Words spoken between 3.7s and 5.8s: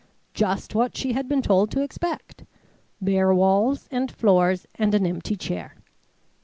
and floors and an empty chair!